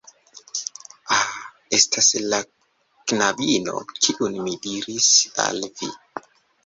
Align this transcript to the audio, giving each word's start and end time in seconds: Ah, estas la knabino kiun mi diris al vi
Ah, 1.17 1.27
estas 1.77 2.07
la 2.31 2.39
knabino 3.11 3.85
kiun 3.99 4.39
mi 4.47 4.57
diris 4.65 5.11
al 5.45 5.61
vi 5.83 5.93